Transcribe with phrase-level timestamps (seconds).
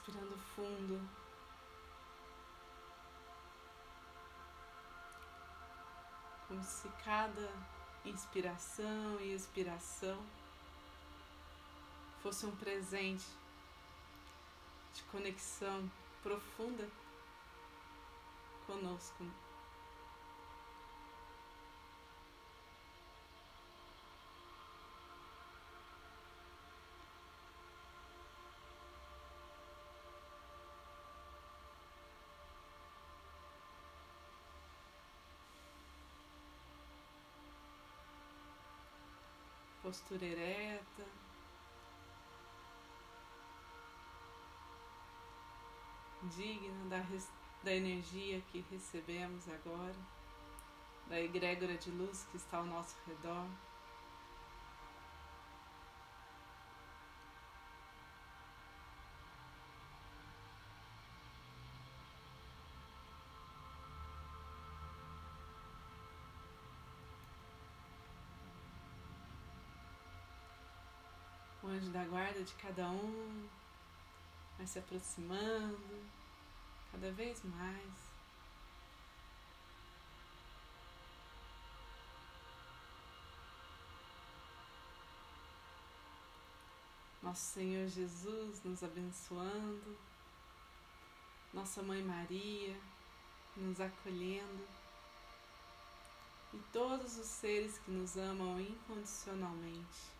[0.00, 1.08] Respirando fundo.
[6.48, 7.52] Como se cada
[8.04, 10.18] inspiração e expiração
[12.22, 13.26] fosse um presente
[14.94, 15.90] de conexão
[16.22, 16.88] profunda
[18.66, 19.24] conosco.
[39.90, 41.04] Postura ereta.
[46.36, 47.04] digna da,
[47.64, 49.96] da energia que recebemos agora,
[51.08, 53.48] da egrégora de luz que está ao nosso redor.
[71.90, 73.48] Anjo da guarda de cada um
[74.56, 76.04] vai se aproximando
[76.92, 78.10] cada vez mais.
[87.22, 89.98] Nosso Senhor Jesus nos abençoando,
[91.52, 92.76] Nossa Mãe Maria
[93.56, 94.66] nos acolhendo
[96.54, 100.19] e todos os seres que nos amam incondicionalmente.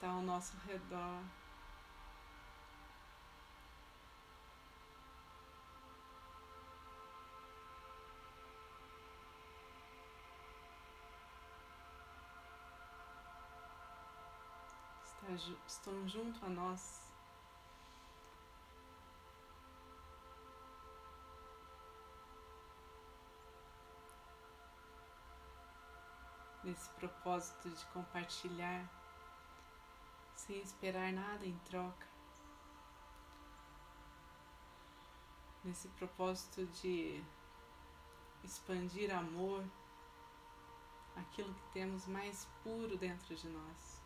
[0.00, 1.22] Está ao nosso redor.
[15.66, 17.12] Estão junto a nós.
[26.64, 28.99] Nesse propósito de compartilhar
[30.40, 32.08] sem esperar nada em troca.
[35.62, 37.22] Nesse propósito de
[38.42, 39.62] expandir amor,
[41.14, 44.00] aquilo que temos mais puro dentro de nós.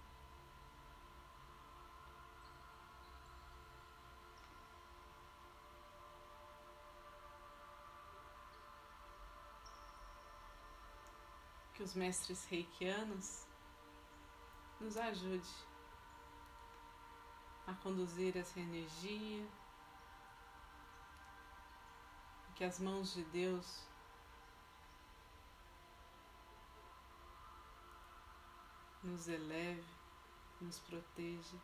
[11.74, 13.46] Que os mestres reikianos
[14.80, 15.73] nos ajude
[17.66, 19.46] a conduzir essa energia,
[22.54, 23.86] que as mãos de Deus
[29.02, 29.84] nos eleve,
[30.60, 31.58] nos proteja,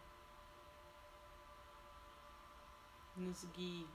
[3.17, 3.89] nos guie.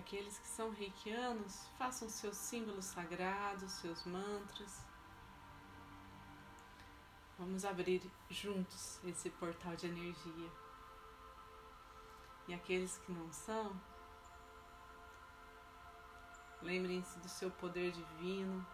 [0.00, 4.82] Aqueles que são reikianos, façam seus símbolos sagrados, seus mantras.
[7.38, 10.50] Vamos abrir juntos esse portal de energia.
[12.48, 13.78] E aqueles que não são,
[16.62, 18.66] lembrem-se do seu poder divino.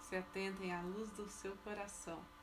[0.00, 2.33] Se atentem à luz do seu coração.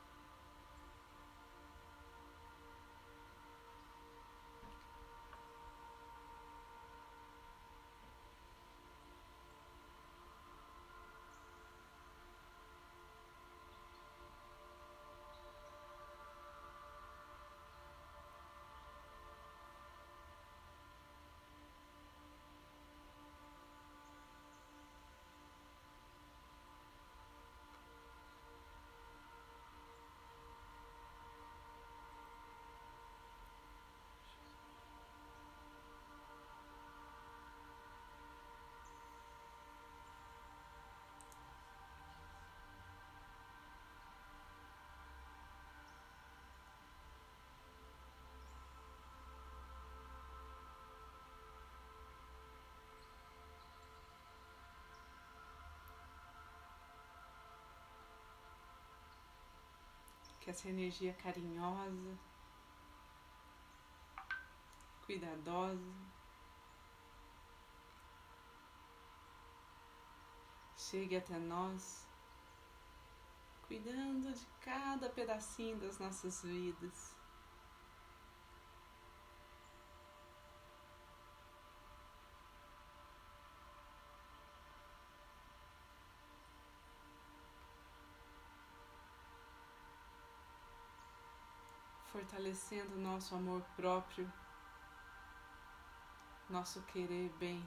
[60.52, 62.18] Essa energia carinhosa,
[65.06, 65.92] cuidadosa,
[70.76, 72.06] chegue até nós,
[73.66, 77.21] cuidando de cada pedacinho das nossas vidas.
[92.52, 94.30] Fortalecendo nosso amor próprio,
[96.50, 97.66] nosso querer bem.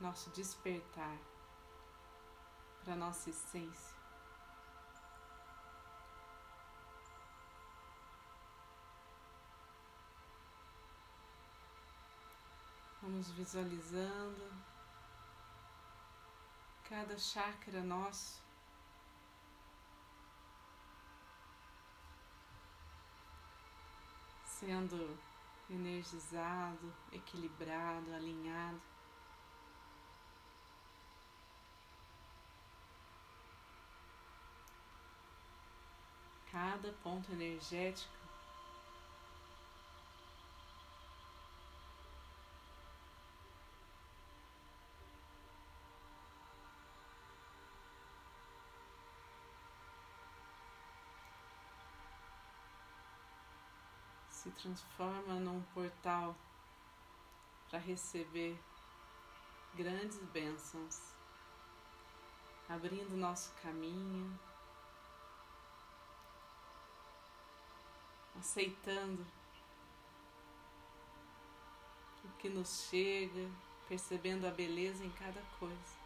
[0.00, 1.16] Nosso despertar
[2.84, 3.96] para nossa essência.
[13.00, 14.52] Vamos visualizando
[16.88, 18.45] cada chakra nosso
[24.58, 25.18] sendo
[25.68, 28.80] energizado, equilibrado, alinhado.
[36.50, 38.25] Cada ponto energético
[54.66, 56.34] transforma num portal
[57.70, 58.58] para receber
[59.76, 61.14] grandes bênçãos,
[62.68, 64.36] abrindo nosso caminho,
[68.40, 69.24] aceitando
[72.24, 73.48] o que nos chega,
[73.88, 75.96] percebendo a beleza em cada coisa.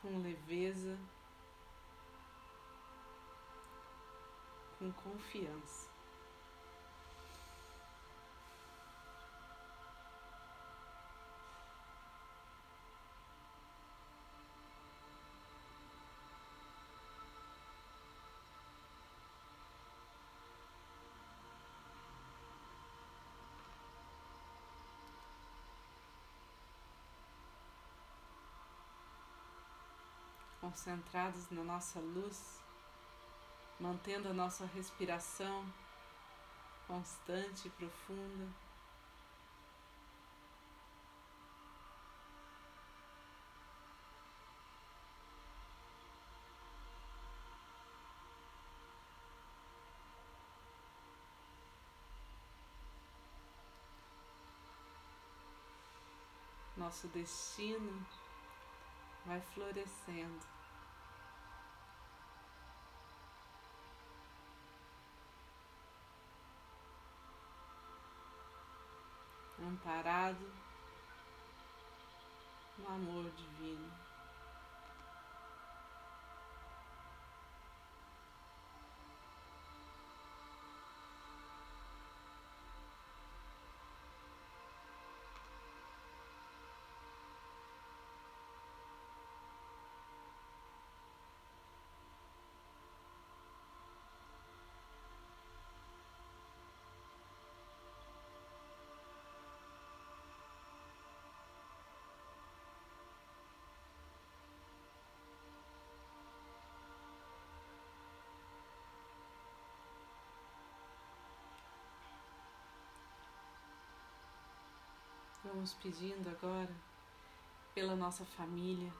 [0.00, 0.98] Com leveza.
[4.82, 5.92] Com confiança.
[30.60, 32.61] Concentrados na nossa luz
[33.80, 35.64] mantendo a nossa respiração
[36.86, 38.48] constante e profunda.
[56.76, 58.06] Nosso destino
[59.24, 60.61] vai florescendo.
[69.72, 70.36] Amparado
[72.78, 74.11] no amor divino.
[115.52, 116.74] Vamos pedindo agora
[117.74, 118.90] pela nossa família.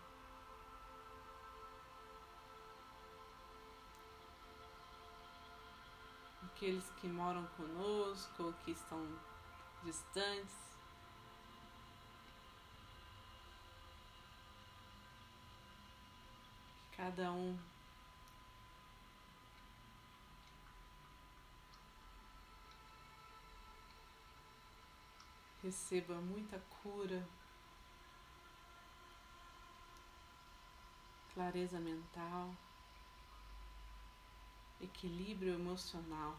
[6.45, 9.01] Aqueles que moram conosco que estão
[9.83, 10.77] distantes.
[16.95, 17.59] Cada um
[25.63, 27.25] receba muita cura,
[31.33, 32.51] clareza mental,
[34.81, 36.35] equilíbrio emocional.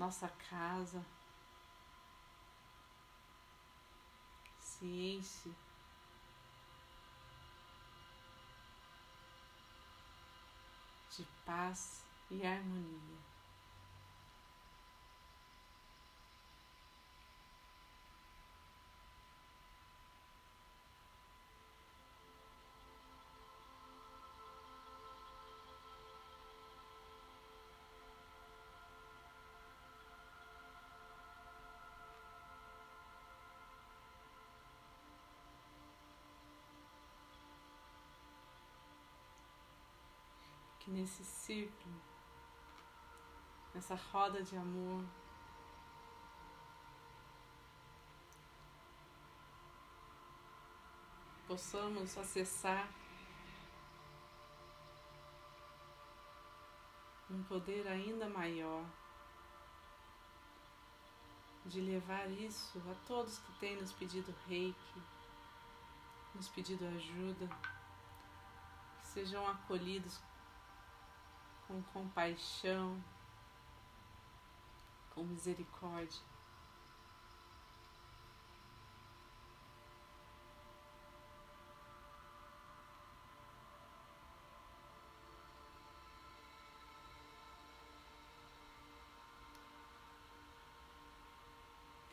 [0.00, 1.04] Nossa casa
[4.58, 5.50] se enche
[11.10, 13.29] de paz e harmonia.
[40.90, 41.94] Nesse círculo,
[43.72, 45.04] nessa roda de amor,
[51.46, 52.88] possamos acessar
[57.30, 58.84] um poder ainda maior
[61.66, 65.02] de levar isso a todos que têm nos pedido reiki,
[66.34, 67.48] nos pedido ajuda,
[69.00, 70.20] que sejam acolhidos
[71.70, 73.00] com compaixão,
[75.14, 76.20] com misericórdia.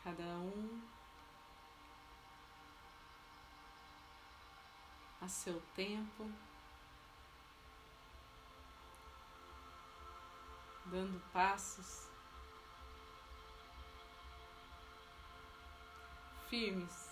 [0.04, 0.80] cada um
[5.20, 6.30] a seu tempo,
[10.90, 12.08] dando passos
[16.48, 17.08] firmes.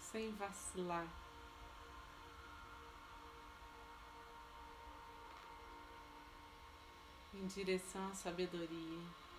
[0.00, 1.06] Sem vacilar.
[7.32, 9.29] em direção à sabedoria.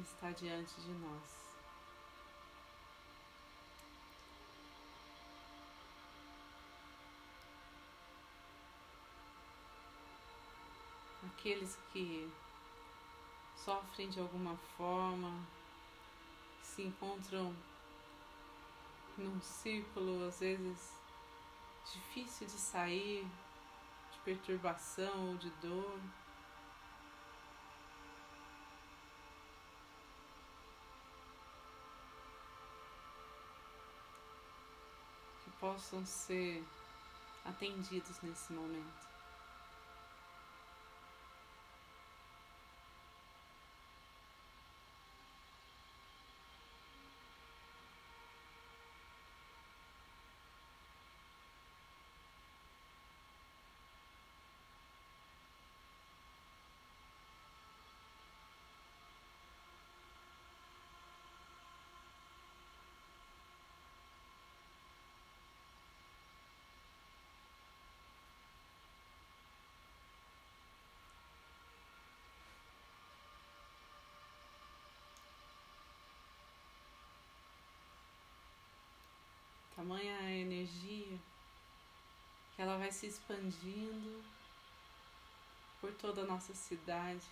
[0.00, 1.38] Está diante de nós.
[11.26, 12.30] Aqueles que
[13.56, 15.44] sofrem de alguma forma,
[16.62, 17.54] se encontram
[19.16, 20.92] num círculo às vezes
[21.92, 23.26] difícil de sair,
[24.12, 25.98] de perturbação ou de dor.
[35.60, 36.64] Possam ser
[37.44, 39.08] atendidos nesse momento.
[79.88, 81.18] Tamanha a energia
[82.54, 84.22] que ela vai se expandindo
[85.80, 87.24] por toda a nossa cidade.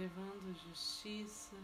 [0.00, 1.54] Levando justiça.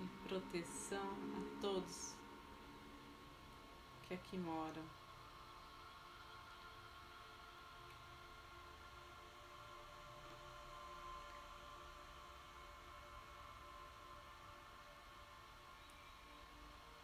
[0.00, 2.14] E proteção a todos
[4.04, 4.82] que aqui moram.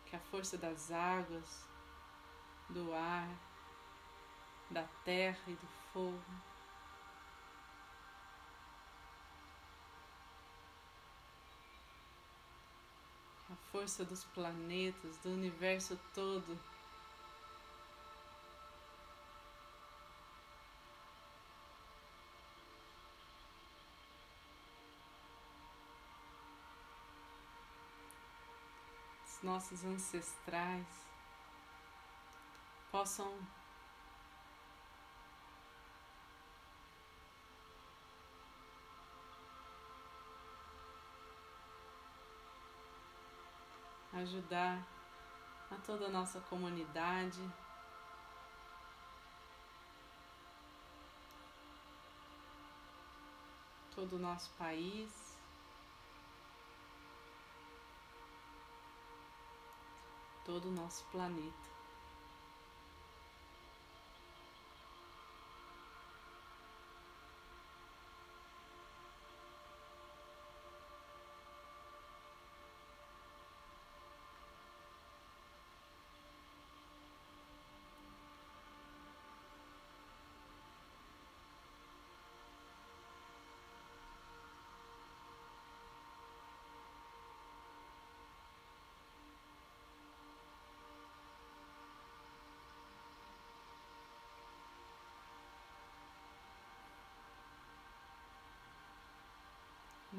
[0.07, 1.70] Que a força das águas
[2.71, 3.29] do ar,
[4.71, 6.23] da terra e do fogo.
[13.50, 16.59] A força dos planetas, do universo todo.
[29.27, 31.10] Os nossos ancestrais
[32.90, 33.32] possam
[44.12, 44.85] ajudar
[45.70, 47.40] a toda a nossa comunidade.
[53.94, 55.37] Todo o nosso país,
[60.44, 61.80] todo o nosso planeta.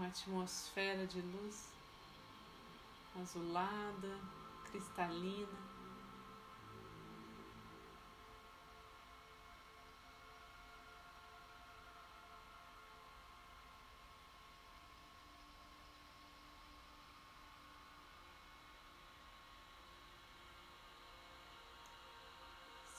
[0.02, 1.70] Uma atmosfera de luz
[3.22, 4.20] azulada,
[4.72, 5.48] cristalina.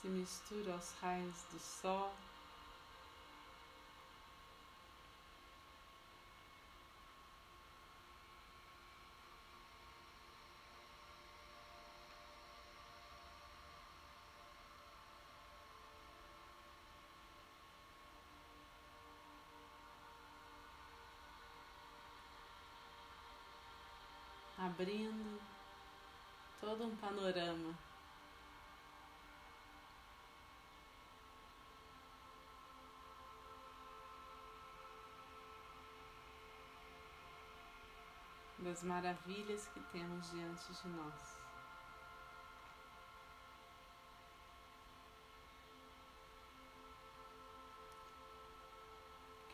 [0.01, 2.15] Se mistura aos raios do sol.
[24.73, 25.39] Abrindo
[26.59, 27.79] todo um panorama.
[38.61, 41.37] Das maravilhas que temos diante de nós.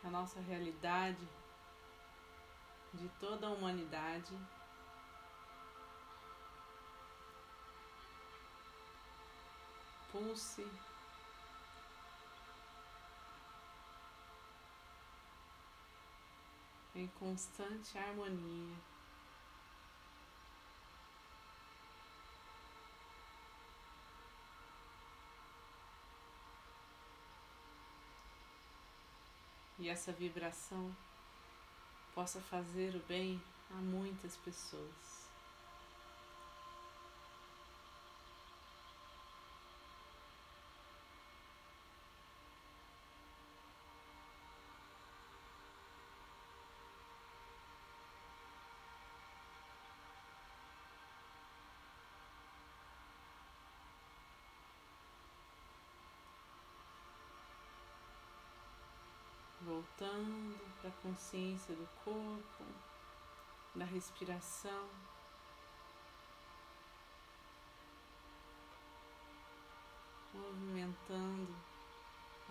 [0.00, 1.28] Que a nossa realidade
[2.94, 4.38] de toda a humanidade
[10.18, 10.66] pulse.
[16.94, 18.76] Em constante harmonia.
[29.78, 30.94] E essa vibração
[32.12, 35.17] possa fazer o bem a muitas pessoas.
[59.78, 62.64] Voltando para a consciência do corpo,
[63.76, 64.88] da respiração.
[70.34, 71.54] Movimentando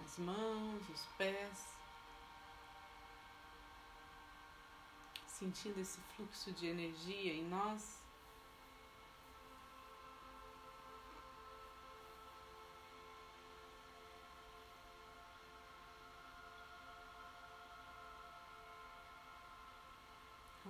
[0.03, 1.77] as mãos, os pés,
[5.27, 8.06] sentindo esse fluxo de energia em nós.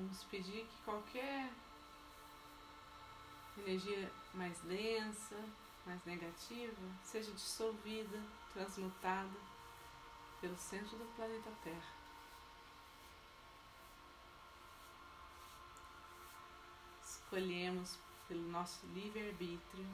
[0.08, 1.52] Vamos pedir que qualquer
[3.58, 5.36] energia mais densa,
[5.86, 8.17] mais negativa, seja dissolvida,
[8.54, 9.38] transmutada
[10.39, 11.93] pelo centro do planeta Terra.
[17.04, 19.86] Escolhemos pelo nosso livre-arbítrio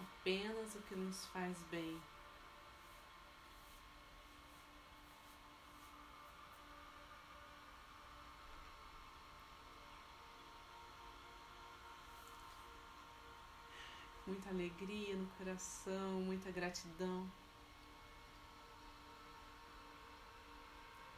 [0.00, 1.96] apenas o que nos faz bem.
[14.48, 17.30] Muita alegria no coração, muita gratidão.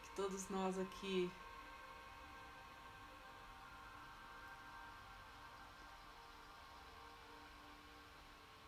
[0.02, 1.30] Que todos nós aqui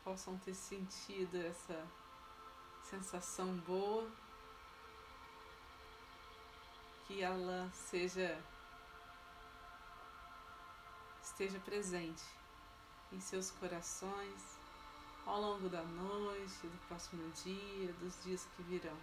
[0.05, 1.87] possam ter sentido essa
[2.83, 4.11] sensação boa,
[7.07, 8.43] que ela seja
[11.23, 12.42] esteja presente
[13.13, 14.59] em seus corações
[15.27, 18.97] ao longo da noite, do próximo dia, dos dias que virão.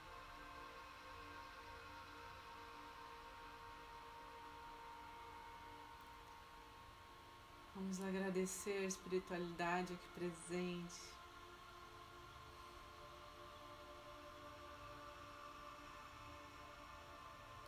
[7.75, 10.99] Vamos agradecer a espiritualidade aqui presente.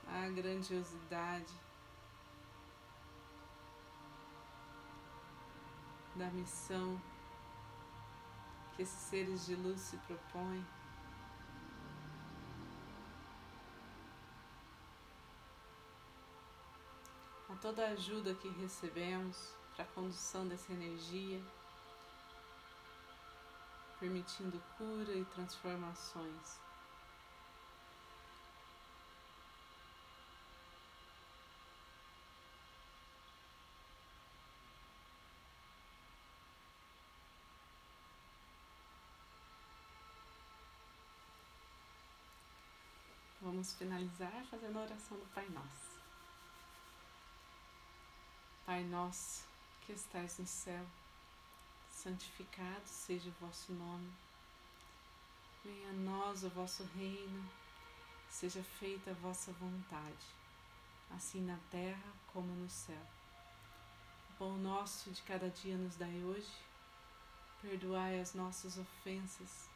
[0.06, 1.54] A grandiosidade
[6.16, 7.02] da missão
[8.76, 10.66] que esses seres de luz se propõem.
[17.50, 21.42] A toda a ajuda que recebemos para a condução dessa energia,
[24.00, 26.71] permitindo cura e transformações.
[43.62, 46.02] Vamos finalizar fazendo a oração do Pai Nosso.
[48.66, 49.46] Pai nosso,
[49.82, 50.84] que estais no céu,
[51.92, 54.12] santificado seja o vosso nome.
[55.64, 57.48] Venha a nós o vosso reino,
[58.28, 60.26] seja feita a vossa vontade,
[61.12, 63.06] assim na terra como no céu.
[64.32, 66.52] O pão nosso de cada dia nos dai hoje,
[67.62, 69.70] perdoai as nossas ofensas,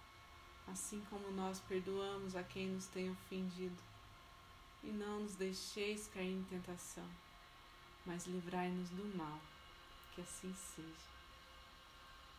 [0.68, 3.82] assim como nós perdoamos a quem nos tem ofendido.
[4.84, 7.10] E não nos deixeis cair em tentação,
[8.06, 9.40] mas livrai-nos do mal,
[10.14, 11.16] que assim seja.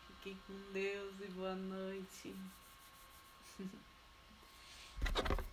[0.07, 2.35] Fiquem com Deus e boa noite.